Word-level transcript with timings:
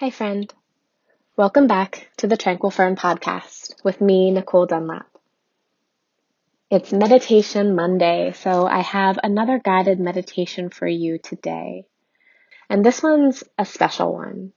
Hi, 0.00 0.08
friend. 0.08 0.50
Welcome 1.36 1.66
back 1.66 2.08
to 2.16 2.26
the 2.26 2.38
Tranquil 2.38 2.70
Fern 2.70 2.96
podcast 2.96 3.74
with 3.84 4.00
me, 4.00 4.30
Nicole 4.30 4.64
Dunlap. 4.64 5.06
It's 6.70 6.90
Meditation 6.90 7.74
Monday, 7.74 8.32
so 8.32 8.66
I 8.66 8.80
have 8.80 9.18
another 9.22 9.58
guided 9.62 10.00
meditation 10.00 10.70
for 10.70 10.86
you 10.88 11.18
today. 11.18 11.84
And 12.70 12.82
this 12.82 13.02
one's 13.02 13.44
a 13.58 13.66
special 13.66 14.14
one. 14.14 14.54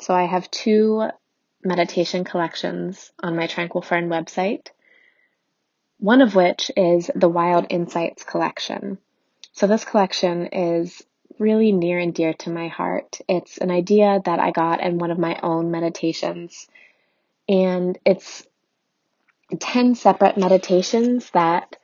So 0.00 0.12
I 0.12 0.24
have 0.24 0.50
two 0.50 1.04
meditation 1.62 2.24
collections 2.24 3.12
on 3.22 3.36
my 3.36 3.46
Tranquil 3.46 3.82
Fern 3.82 4.08
website, 4.08 4.70
one 5.98 6.20
of 6.20 6.34
which 6.34 6.68
is 6.76 7.12
the 7.14 7.28
Wild 7.28 7.66
Insights 7.70 8.24
collection. 8.24 8.98
So 9.52 9.68
this 9.68 9.84
collection 9.84 10.46
is 10.46 11.00
really 11.38 11.72
near 11.72 11.98
and 11.98 12.14
dear 12.14 12.34
to 12.34 12.50
my 12.50 12.68
heart. 12.68 13.20
It's 13.28 13.58
an 13.58 13.70
idea 13.70 14.20
that 14.24 14.38
I 14.38 14.50
got 14.50 14.80
in 14.80 14.98
one 14.98 15.10
of 15.10 15.18
my 15.18 15.38
own 15.42 15.70
meditations, 15.70 16.68
and 17.48 17.98
it's 18.04 18.46
10 19.58 19.94
separate 19.94 20.36
meditations 20.36 21.30
that 21.30 21.76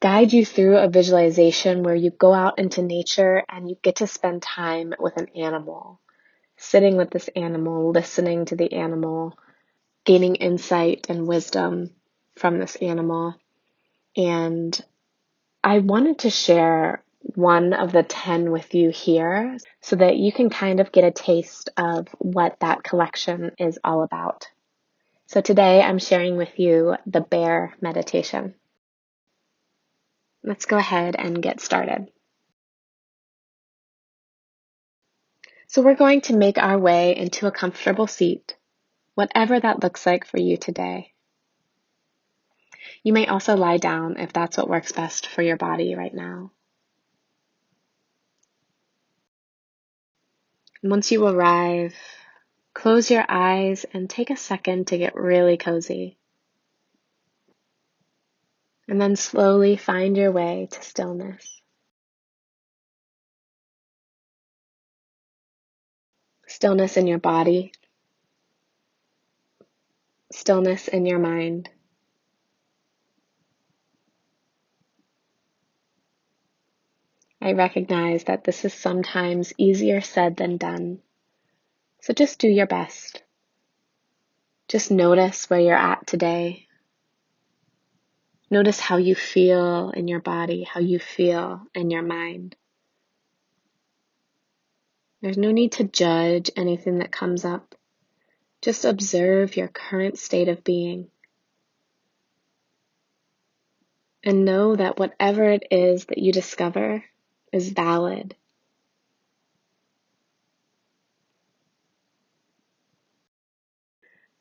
guide 0.00 0.32
you 0.32 0.44
through 0.44 0.76
a 0.76 0.88
visualization 0.88 1.82
where 1.82 1.94
you 1.94 2.10
go 2.10 2.32
out 2.32 2.58
into 2.58 2.82
nature 2.82 3.42
and 3.48 3.68
you 3.68 3.76
get 3.82 3.96
to 3.96 4.06
spend 4.06 4.42
time 4.42 4.94
with 4.98 5.16
an 5.16 5.28
animal, 5.34 6.00
sitting 6.56 6.96
with 6.96 7.10
this 7.10 7.28
animal, 7.34 7.90
listening 7.92 8.44
to 8.46 8.56
the 8.56 8.72
animal, 8.72 9.38
gaining 10.04 10.36
insight 10.36 11.06
and 11.08 11.26
wisdom 11.26 11.90
from 12.36 12.58
this 12.58 12.76
animal. 12.76 13.34
And 14.16 14.78
I 15.64 15.78
wanted 15.78 16.20
to 16.20 16.30
share 16.30 17.02
one 17.34 17.72
of 17.72 17.92
the 17.92 18.02
10 18.02 18.50
with 18.50 18.74
you 18.74 18.90
here 18.90 19.58
so 19.80 19.96
that 19.96 20.16
you 20.16 20.32
can 20.32 20.48
kind 20.50 20.80
of 20.80 20.92
get 20.92 21.04
a 21.04 21.10
taste 21.10 21.70
of 21.76 22.08
what 22.18 22.58
that 22.60 22.84
collection 22.84 23.52
is 23.58 23.78
all 23.82 24.02
about. 24.02 24.48
So 25.26 25.40
today 25.40 25.82
I'm 25.82 25.98
sharing 25.98 26.36
with 26.36 26.58
you 26.58 26.96
the 27.06 27.20
bear 27.20 27.74
meditation. 27.80 28.54
Let's 30.44 30.66
go 30.66 30.76
ahead 30.76 31.16
and 31.18 31.42
get 31.42 31.60
started. 31.60 32.06
So 35.66 35.82
we're 35.82 35.94
going 35.94 36.20
to 36.22 36.36
make 36.36 36.58
our 36.58 36.78
way 36.78 37.16
into 37.16 37.48
a 37.48 37.50
comfortable 37.50 38.06
seat, 38.06 38.56
whatever 39.14 39.58
that 39.58 39.82
looks 39.82 40.06
like 40.06 40.24
for 40.24 40.38
you 40.38 40.56
today. 40.56 41.12
You 43.02 43.12
may 43.12 43.26
also 43.26 43.56
lie 43.56 43.78
down 43.78 44.16
if 44.18 44.32
that's 44.32 44.56
what 44.56 44.68
works 44.68 44.92
best 44.92 45.26
for 45.26 45.42
your 45.42 45.56
body 45.56 45.96
right 45.96 46.14
now. 46.14 46.52
Once 50.90 51.10
you 51.10 51.26
arrive, 51.26 51.94
close 52.74 53.10
your 53.10 53.24
eyes 53.28 53.86
and 53.92 54.08
take 54.08 54.30
a 54.30 54.36
second 54.36 54.88
to 54.88 54.98
get 54.98 55.14
really 55.14 55.56
cozy. 55.56 56.18
And 58.88 59.00
then 59.00 59.16
slowly 59.16 59.76
find 59.76 60.16
your 60.16 60.30
way 60.30 60.68
to 60.70 60.82
stillness. 60.82 61.60
Stillness 66.46 66.96
in 66.96 67.06
your 67.06 67.18
body, 67.18 67.72
stillness 70.32 70.88
in 70.88 71.04
your 71.06 71.18
mind. 71.18 71.68
I 77.46 77.52
recognize 77.52 78.24
that 78.24 78.42
this 78.42 78.64
is 78.64 78.74
sometimes 78.74 79.52
easier 79.56 80.00
said 80.00 80.36
than 80.36 80.56
done. 80.56 80.98
So 82.00 82.12
just 82.12 82.40
do 82.40 82.48
your 82.48 82.66
best. 82.66 83.22
Just 84.66 84.90
notice 84.90 85.48
where 85.48 85.60
you're 85.60 85.76
at 85.76 86.08
today. 86.08 86.66
Notice 88.50 88.80
how 88.80 88.96
you 88.96 89.14
feel 89.14 89.90
in 89.90 90.08
your 90.08 90.18
body, 90.18 90.64
how 90.64 90.80
you 90.80 90.98
feel 90.98 91.62
in 91.72 91.88
your 91.88 92.02
mind. 92.02 92.56
There's 95.22 95.38
no 95.38 95.52
need 95.52 95.70
to 95.72 95.84
judge 95.84 96.50
anything 96.56 96.98
that 96.98 97.12
comes 97.12 97.44
up. 97.44 97.76
Just 98.60 98.84
observe 98.84 99.56
your 99.56 99.68
current 99.68 100.18
state 100.18 100.48
of 100.48 100.64
being. 100.64 101.12
And 104.24 104.44
know 104.44 104.74
that 104.74 104.98
whatever 104.98 105.44
it 105.44 105.68
is 105.70 106.06
that 106.06 106.18
you 106.18 106.32
discover 106.32 107.04
is 107.56 107.70
valid. 107.70 108.36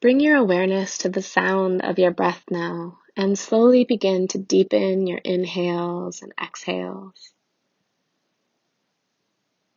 Bring 0.00 0.18
your 0.18 0.36
awareness 0.36 0.98
to 0.98 1.10
the 1.10 1.22
sound 1.22 1.82
of 1.82 1.98
your 1.98 2.10
breath 2.10 2.42
now 2.50 2.98
and 3.16 3.38
slowly 3.38 3.84
begin 3.84 4.26
to 4.28 4.38
deepen 4.38 5.06
your 5.06 5.18
inhales 5.18 6.22
and 6.22 6.32
exhales. 6.42 7.32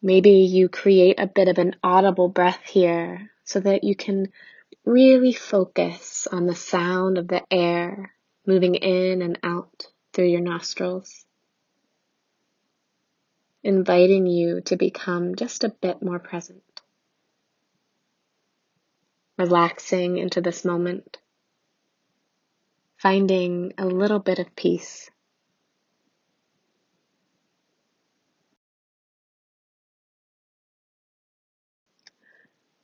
Maybe 0.02 0.32
you 0.32 0.70
create 0.70 1.20
a 1.20 1.28
bit 1.28 1.48
of 1.48 1.58
an 1.58 1.76
audible 1.84 2.30
breath 2.30 2.62
here 2.66 3.30
so 3.44 3.60
that 3.60 3.84
you 3.84 3.96
can 3.96 4.30
really 4.86 5.34
focus 5.34 6.28
on 6.32 6.48
the 6.48 6.56
sound 6.56 7.18
of 7.18 7.28
the 7.28 7.44
air 7.52 8.14
moving 8.48 8.76
in 8.76 9.22
and 9.22 9.38
out 9.44 9.88
through 10.14 10.28
your 10.28 10.42
nostrils 10.42 11.26
inviting 13.66 14.28
you 14.28 14.62
to 14.62 14.78
become 14.78 15.34
just 15.36 15.64
a 15.64 15.70
bit 15.70 16.00
more 16.00 16.20
present. 16.20 16.62
Relaxing 19.40 20.18
into 20.18 20.40
this 20.40 20.64
moment, 20.64 21.18
finding 22.98 23.74
a 23.80 23.88
little 23.88 24.20
bit 24.20 24.38
of 24.38 24.56
peace. 24.56 25.10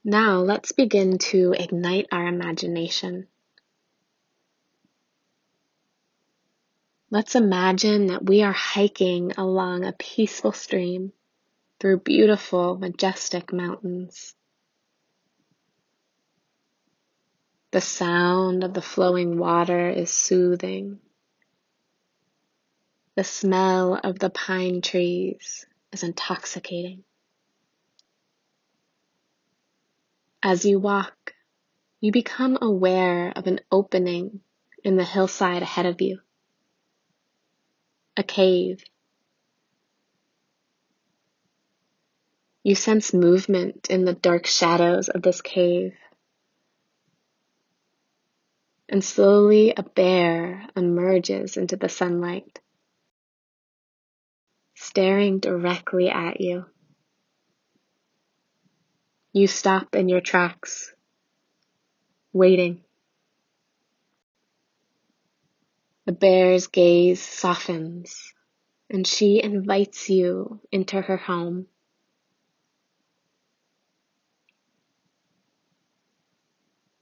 Now 0.04 0.40
let's 0.40 0.72
begin 0.72 1.20
to 1.30 1.54
ignite 1.58 2.08
our 2.12 2.26
imagination. 2.26 3.28
Let's 7.14 7.36
imagine 7.36 8.08
that 8.08 8.26
we 8.26 8.42
are 8.42 8.54
hiking 8.54 9.34
along 9.38 9.84
a 9.84 9.92
peaceful 9.92 10.54
stream 10.54 11.12
through 11.78 12.00
beautiful, 12.00 12.78
majestic 12.78 13.52
mountains. 13.52 14.34
The 17.72 17.82
sound 17.82 18.64
of 18.64 18.74
the 18.74 18.82
flowing 18.82 19.38
water 19.38 19.90
is 19.90 20.10
soothing. 20.10 21.00
The 23.18 23.26
smell 23.26 24.00
of 24.02 24.18
the 24.18 24.30
pine 24.30 24.80
trees 24.80 25.66
is 25.92 26.04
intoxicating. 26.04 27.04
As 30.42 30.64
you 30.64 30.80
walk, 30.80 31.34
you 32.00 32.14
become 32.14 32.58
aware 32.62 33.34
of 33.36 33.48
an 33.48 33.60
opening 33.70 34.40
in 34.82 34.96
the 34.96 35.04
hillside 35.04 35.62
ahead 35.62 35.86
of 35.86 36.00
you 36.00 36.22
a 38.18 38.24
cave. 38.24 38.84
You 42.64 42.76
sense 42.76 43.14
movement 43.14 43.88
in 43.90 44.06
the 44.06 44.14
dark 44.14 44.46
shadows 44.46 45.10
of 45.10 45.22
this 45.22 45.42
cave. 45.42 45.94
And 48.88 49.04
slowly 49.04 49.74
a 49.76 49.84
bear 49.84 50.68
emerges 50.76 51.58
into 51.58 51.78
the 51.78 51.90
sunlight, 51.90 52.60
staring 54.76 55.40
directly 55.40 56.10
at 56.10 56.42
you. 56.42 56.66
You 59.34 59.48
stop 59.48 59.96
in 59.96 60.10
your 60.10 60.20
tracks, 60.20 60.94
waiting. 62.34 62.84
The 66.12 66.18
bear's 66.18 66.68
gaze 66.68 67.22
softens, 67.22 68.34
and 68.90 69.08
she 69.08 69.42
invites 69.42 70.10
you 70.10 70.60
into 70.70 71.00
her 71.00 71.16
home. 71.16 71.68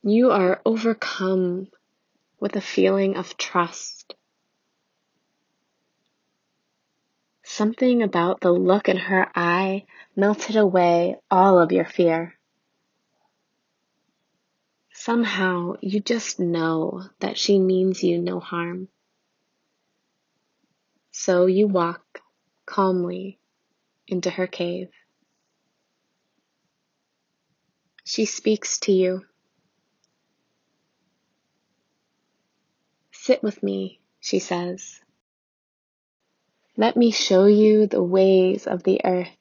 You 0.04 0.30
are 0.30 0.62
overcome 0.64 1.70
with 2.40 2.56
a 2.56 2.62
feeling 2.62 3.18
of 3.18 3.36
trust. 3.36 4.14
Something 7.42 8.04
about 8.04 8.42
the 8.42 8.52
look 8.52 8.90
in 8.90 8.98
her 8.98 9.28
eye 9.34 9.86
melted 10.16 10.56
away 10.56 11.16
all 11.32 11.60
of 11.60 11.72
your 11.72 11.86
fear. 11.86 12.38
Somehow 14.94 15.78
you 15.82 16.00
just 16.00 16.40
know 16.40 17.10
that 17.22 17.40
she 17.40 17.58
means 17.58 18.04
you 18.04 18.22
no 18.22 18.40
harm. 18.40 18.88
So 21.22 21.48
you 21.48 21.68
walk 21.68 22.22
calmly 22.66 23.40
into 24.08 24.30
her 24.30 24.48
cave. 24.48 24.88
She 28.06 28.24
speaks 28.24 28.80
to 28.80 28.94
you. 28.94 29.26
Sit 33.12 33.44
with 33.44 33.62
me, 33.62 34.00
she 34.22 34.40
says. 34.40 35.02
Let 36.78 36.96
me 36.96 37.12
show 37.12 37.48
you 37.48 37.86
the 37.86 38.02
ways 38.02 38.66
of 38.66 38.84
the 38.84 39.02
earth. 39.04 39.36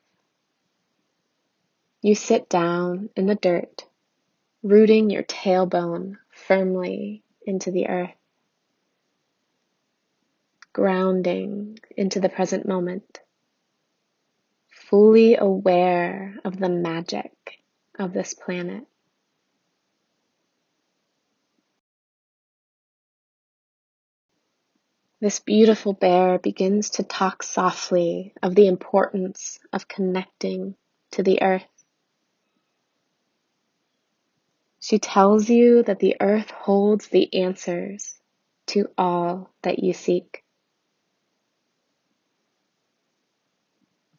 You 2.02 2.16
sit 2.16 2.48
down 2.48 3.08
in 3.14 3.26
the 3.26 3.36
dirt, 3.36 3.84
rooting 4.64 5.10
your 5.10 5.22
tailbone 5.22 6.16
firmly 6.32 7.22
into 7.46 7.70
the 7.70 7.86
earth, 7.86 8.17
grounding 10.78 11.76
into 11.96 12.20
the 12.20 12.28
present 12.28 12.64
moment, 12.64 13.18
fully 14.70 15.34
aware 15.34 16.36
of 16.44 16.56
the 16.56 16.68
magic 16.68 17.32
of 17.98 18.12
this 18.12 18.32
planet. 18.32 18.84
This 25.20 25.40
beautiful 25.40 25.94
bear 25.94 26.38
begins 26.38 26.90
to 26.90 27.02
talk 27.02 27.42
softly 27.42 28.32
of 28.40 28.54
the 28.54 28.68
importance 28.68 29.58
of 29.72 29.88
connecting 29.88 30.76
to 31.10 31.24
the 31.24 31.42
earth. 31.42 31.66
She 34.78 35.00
tells 35.00 35.50
you 35.50 35.82
that 35.82 35.98
the 35.98 36.14
earth 36.20 36.52
holds 36.52 37.08
the 37.08 37.34
answers 37.34 38.20
to 38.68 38.86
all 38.96 39.50
that 39.62 39.80
you 39.80 39.92
seek. 39.92 40.44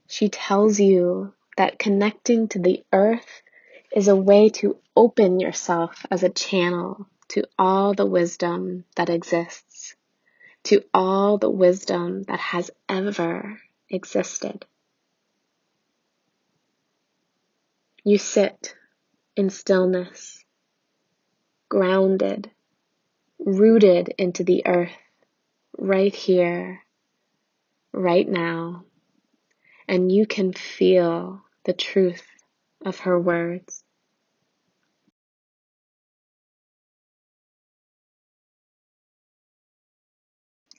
She 0.10 0.28
tells 0.28 0.80
you 0.80 1.34
that 1.56 1.80
connecting 1.80 2.50
to 2.50 2.60
the 2.60 2.84
earth 2.92 3.42
is 3.96 4.10
a 4.10 4.16
way 4.16 4.50
to 4.50 4.78
open 4.96 5.40
yourself 5.40 6.06
as 6.12 6.24
a 6.24 6.30
channel 6.30 7.08
to 7.30 7.46
all 7.58 7.94
the 7.94 8.06
wisdom 8.06 8.84
that 8.96 9.10
exists 9.10 9.96
to 10.64 10.84
all 10.94 11.38
the 11.38 11.50
wisdom 11.50 12.24
that 12.24 12.40
has 12.40 12.72
ever 12.88 13.60
existed. 13.90 14.66
You 18.04 18.18
sit 18.18 18.76
in 19.36 19.50
stillness, 19.50 20.44
grounded, 21.70 22.52
rooted 23.40 24.14
into 24.18 24.44
the 24.44 24.66
earth, 24.66 24.92
right 25.78 26.14
here, 26.14 26.84
right 27.94 28.28
now, 28.28 28.86
and 29.90 30.12
you 30.12 30.28
can 30.28 30.54
feel 30.54 31.42
the 31.66 31.74
truth 31.74 32.22
of 32.86 33.00
her 33.00 33.20
words. 33.20 33.84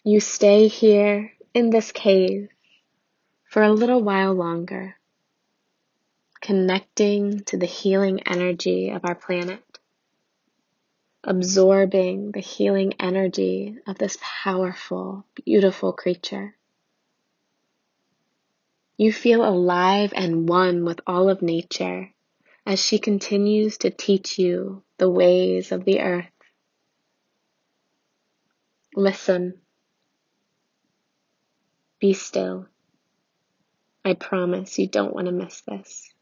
You 0.05 0.21
stay 0.21 0.69
here 0.69 1.33
in 1.53 1.71
this 1.71 1.91
cave 1.91 2.51
for 3.49 3.65
a 3.65 3.73
little 3.73 4.01
while 4.01 4.33
longer, 4.33 4.95
connecting 6.41 7.41
to 7.47 7.56
the 7.56 7.67
healing 7.67 8.21
energy 8.29 8.91
of 8.91 9.05
our 9.05 9.17
planet, 9.17 9.61
absorbing 11.25 12.31
the 12.31 12.41
healing 12.41 12.95
energy 13.01 13.77
of 13.89 13.99
this 13.99 14.17
powerful, 14.23 15.27
beautiful 15.45 15.93
creature. 15.93 16.55
You 19.00 19.14
feel 19.14 19.43
alive 19.43 20.12
and 20.14 20.47
one 20.47 20.85
with 20.85 21.00
all 21.06 21.31
of 21.31 21.41
nature 21.41 22.12
as 22.67 22.85
she 22.85 22.99
continues 22.99 23.79
to 23.79 23.88
teach 23.88 24.38
you 24.38 24.82
the 24.99 25.08
ways 25.08 25.73
of 25.73 25.87
the 25.87 26.00
earth. 26.00 26.26
Listen 28.94 29.55
be 31.99 32.12
still. 32.12 32.67
I 34.05 34.12
promise 34.12 34.79
you 34.79 34.87
don't 34.87 35.14
want 35.14 35.29
to 35.29 35.32
miss 35.32 35.62
this. 35.62 36.12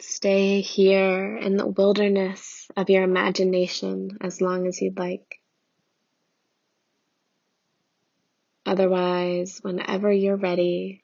Stay 0.00 0.60
here 0.60 1.34
in 1.38 1.56
the 1.56 1.66
wilderness 1.66 2.68
of 2.76 2.90
your 2.90 3.04
imagination 3.04 4.18
as 4.20 4.42
long 4.42 4.66
as 4.66 4.82
you'd 4.82 4.98
like. 4.98 5.40
Otherwise, 8.66 9.60
whenever 9.62 10.12
you're 10.12 10.36
ready, 10.36 11.02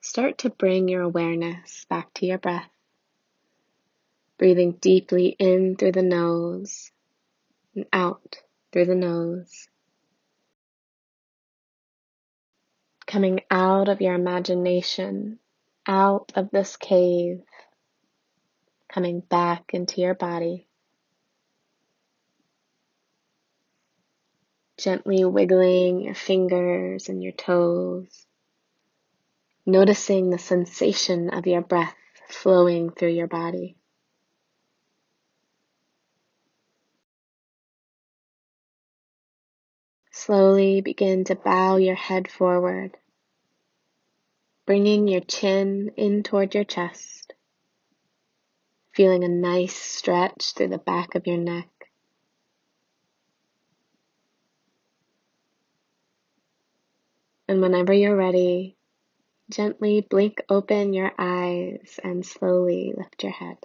start 0.00 0.38
to 0.38 0.50
bring 0.50 0.88
your 0.88 1.02
awareness 1.02 1.86
back 1.88 2.12
to 2.14 2.26
your 2.26 2.38
breath. 2.38 2.68
Breathing 4.36 4.72
deeply 4.72 5.36
in 5.38 5.76
through 5.76 5.92
the 5.92 6.02
nose 6.02 6.90
and 7.76 7.86
out 7.92 8.42
through 8.72 8.86
the 8.86 8.96
nose. 8.96 9.68
Coming 13.06 13.42
out 13.48 13.88
of 13.88 14.00
your 14.00 14.14
imagination, 14.14 15.38
out 15.86 16.32
of 16.34 16.50
this 16.50 16.76
cave 16.76 17.42
coming 18.92 19.20
back 19.20 19.72
into 19.72 20.00
your 20.00 20.14
body. 20.14 20.66
Gently 24.76 25.24
wiggling 25.24 26.00
your 26.00 26.14
fingers 26.14 27.08
and 27.08 27.22
your 27.22 27.32
toes, 27.32 28.26
noticing 29.64 30.30
the 30.30 30.38
sensation 30.38 31.30
of 31.30 31.46
your 31.46 31.62
breath 31.62 31.94
flowing 32.28 32.90
through 32.90 33.12
your 33.12 33.28
body. 33.28 33.76
Slowly 40.10 40.80
begin 40.82 41.24
to 41.24 41.34
bow 41.34 41.76
your 41.76 41.94
head 41.94 42.30
forward, 42.30 42.96
bringing 44.66 45.08
your 45.08 45.20
chin 45.20 45.92
in 45.96 46.22
toward 46.22 46.54
your 46.54 46.64
chest 46.64 47.21
feeling 48.94 49.24
a 49.24 49.28
nice 49.28 49.74
stretch 49.74 50.52
through 50.54 50.68
the 50.68 50.78
back 50.78 51.14
of 51.14 51.26
your 51.26 51.38
neck. 51.38 51.68
And 57.48 57.60
whenever 57.60 57.92
you're 57.92 58.16
ready, 58.16 58.76
gently 59.50 60.00
blink 60.00 60.42
open 60.48 60.92
your 60.92 61.12
eyes 61.18 61.98
and 62.02 62.24
slowly 62.24 62.94
lift 62.96 63.22
your 63.22 63.32
head. 63.32 63.58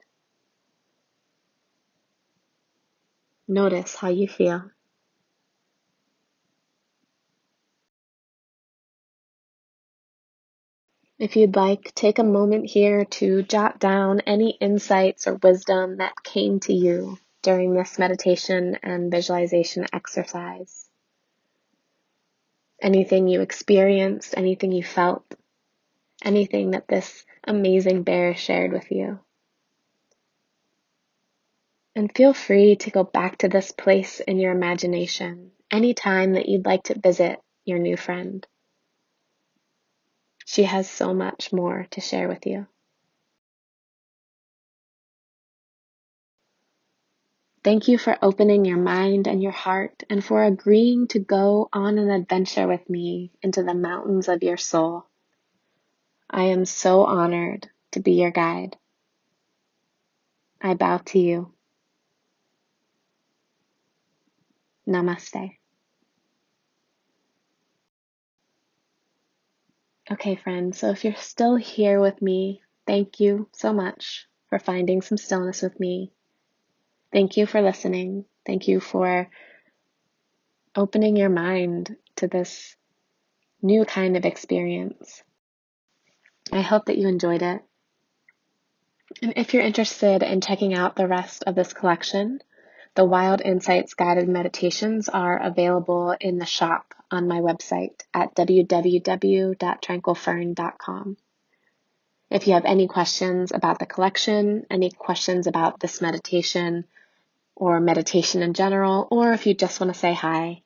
Notice 3.47 3.95
how 3.95 4.09
you 4.09 4.27
feel. 4.27 4.69
If 11.19 11.35
you'd 11.35 11.55
like, 11.55 11.95
take 11.95 12.19
a 12.19 12.23
moment 12.23 12.69
here 12.69 13.05
to 13.05 13.41
jot 13.41 13.79
down 13.79 14.21
any 14.21 14.51
insights 14.51 15.27
or 15.27 15.35
wisdom 15.35 15.97
that 15.97 16.23
came 16.23 16.59
to 16.61 16.73
you 16.73 17.17
during 17.41 17.73
this 17.73 17.97
meditation 17.97 18.77
and 18.83 19.09
visualization 19.09 19.87
exercise. 19.91 20.87
Anything 22.79 23.27
you 23.27 23.41
experienced, 23.41 24.35
anything 24.37 24.71
you 24.71 24.83
felt, 24.83 25.25
anything 26.23 26.71
that 26.71 26.87
this 26.87 27.25
amazing 27.43 28.03
bear 28.03 28.35
shared 28.35 28.71
with 28.71 28.91
you. 28.91 29.19
And 31.95 32.15
feel 32.15 32.35
free 32.35 32.75
to 32.75 32.91
go 32.91 33.03
back 33.03 33.39
to 33.39 33.49
this 33.49 33.71
place 33.71 34.19
in 34.19 34.37
your 34.37 34.51
imagination 34.51 35.49
anytime 35.71 36.33
that 36.33 36.47
you'd 36.47 36.67
like 36.67 36.83
to 36.83 36.99
visit 36.99 37.39
your 37.65 37.79
new 37.79 37.97
friend. 37.97 38.45
She 40.47 40.63
has 40.63 40.89
so 40.89 41.13
much 41.13 41.51
more 41.51 41.87
to 41.91 41.99
share 41.99 42.29
with 42.29 42.45
you. 42.45 42.67
Thank 47.65 47.89
you 47.89 47.97
for 47.97 48.17
opening 48.21 48.63
your 48.63 48.77
mind 48.77 49.27
and 49.27 49.43
your 49.43 49.51
heart 49.51 50.03
and 50.09 50.23
for 50.23 50.45
agreeing 50.45 51.09
to 51.09 51.19
go 51.19 51.67
on 51.73 51.97
an 51.97 52.09
adventure 52.09 52.65
with 52.65 52.89
me 52.89 53.33
into 53.41 53.61
the 53.61 53.73
mountains 53.73 54.29
of 54.29 54.41
your 54.41 54.55
soul. 54.55 55.05
I 56.29 56.43
am 56.43 56.63
so 56.63 57.03
honored 57.03 57.69
to 57.91 57.99
be 57.99 58.13
your 58.13 58.31
guide. 58.31 58.77
I 60.61 60.75
bow 60.75 60.99
to 61.07 61.19
you. 61.19 61.51
Namaste. 64.87 65.56
Okay, 70.09 70.35
friends, 70.35 70.77
so 70.77 70.89
if 70.89 71.03
you're 71.03 71.15
still 71.15 71.57
here 71.57 71.99
with 71.99 72.21
me, 72.21 72.61
thank 72.85 73.19
you 73.19 73.49
so 73.51 73.73
much 73.73 74.25
for 74.49 74.57
finding 74.57 75.01
some 75.01 75.17
stillness 75.17 75.61
with 75.61 75.77
me. 75.81 76.13
Thank 77.11 77.35
you 77.35 77.45
for 77.45 77.61
listening. 77.61 78.23
Thank 78.45 78.69
you 78.69 78.79
for 78.79 79.29
opening 80.73 81.17
your 81.17 81.27
mind 81.27 81.97
to 82.17 82.27
this 82.29 82.77
new 83.61 83.83
kind 83.83 84.15
of 84.15 84.23
experience. 84.23 85.23
I 86.53 86.61
hope 86.61 86.85
that 86.85 86.97
you 86.97 87.09
enjoyed 87.09 87.41
it. 87.41 87.61
And 89.21 89.33
if 89.35 89.53
you're 89.53 89.63
interested 89.63 90.23
in 90.23 90.39
checking 90.39 90.73
out 90.73 90.95
the 90.95 91.07
rest 91.07 91.43
of 91.45 91.55
this 91.55 91.73
collection, 91.73 92.39
the 92.95 93.03
Wild 93.03 93.41
Insights 93.41 93.93
guided 93.93 94.29
meditations 94.29 95.09
are 95.09 95.37
available 95.37 96.15
in 96.17 96.37
the 96.37 96.45
shop 96.45 96.93
on 97.11 97.27
my 97.27 97.39
website 97.39 98.01
at 98.13 98.35
www.tranquilfern.com. 98.35 101.17
If 102.29 102.45
you 102.47 102.53
have 102.53 102.65
any 102.65 102.87
questions 102.87 103.51
about 103.53 103.79
the 103.79 103.85
collection, 103.85 104.65
any 104.69 104.91
questions 104.91 105.47
about 105.47 105.79
this 105.79 106.01
meditation, 106.01 106.83
or 107.59 107.79
meditation 107.79 108.43
in 108.43 108.53
general, 108.53 109.07
or 109.09 109.33
if 109.33 109.47
you 109.47 109.55
just 109.55 109.79
want 109.79 109.91
to 109.91 109.99
say 109.99 110.13
hi, 110.13 110.61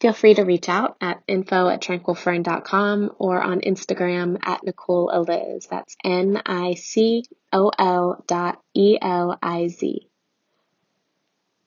feel 0.00 0.14
free 0.14 0.34
to 0.34 0.44
reach 0.44 0.68
out 0.68 0.96
at 1.00 1.22
info 1.28 1.68
at 1.68 1.82
tranquilfern.com 1.82 3.10
or 3.18 3.40
on 3.40 3.60
Instagram 3.60 4.38
at 4.42 4.64
Nicole 4.64 5.10
Eliz. 5.10 5.66
That's 5.66 5.94
N 6.02 6.40
I 6.46 6.74
C 6.74 7.24
O 7.52 7.70
L 7.78 8.24
dot 8.26 8.62
E 8.74 8.96
L 9.00 9.38
I 9.42 9.68
Z. 9.68 10.08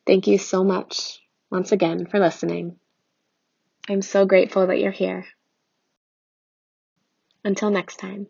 Thank 0.08 0.28
you 0.28 0.38
so 0.38 0.64
much 0.64 1.20
once 1.52 1.72
again 1.72 2.08
for 2.08 2.20
listening. 2.20 2.78
I'm 3.88 4.02
so 4.02 4.26
grateful 4.26 4.68
that 4.68 4.80
you're 4.80 4.92
here. 4.92 5.26
Until 7.44 7.70
next 7.70 7.98
time. 7.98 8.28